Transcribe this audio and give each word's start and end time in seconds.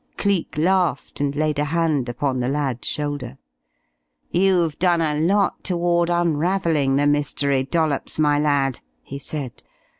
Cleek 0.17 0.57
laughed 0.57 1.21
and 1.21 1.35
laid 1.35 1.59
a 1.59 1.65
hand 1.65 2.09
upon 2.09 2.39
the 2.39 2.49
lad's 2.49 2.87
shoulder. 2.87 3.37
"You've 4.31 4.79
done 4.79 4.99
a 4.99 5.13
lot 5.21 5.63
toward 5.63 6.09
unravelling 6.09 6.95
the 6.95 7.05
mystery, 7.05 7.65
Dollops, 7.65 8.17
my 8.17 8.39
lad," 8.39 8.79
he 9.03 9.19
said. 9.19 9.61